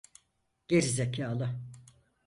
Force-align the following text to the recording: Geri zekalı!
Geri 0.67 0.87
zekalı! 0.89 1.59